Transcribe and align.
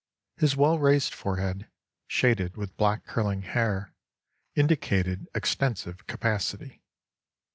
His 0.37 0.55
well 0.57 0.79
raised 0.79 1.13
forehead, 1.13 1.67
shaded 2.07 2.57
with 2.57 2.75
black 2.75 3.05
curling 3.05 3.43
hair, 3.43 3.93
indicated 4.55 5.27
extensive 5.35 6.07
capacity. 6.07 6.81